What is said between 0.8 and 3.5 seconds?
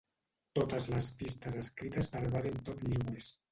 les pistes escrites per Vaden Todd Lewis.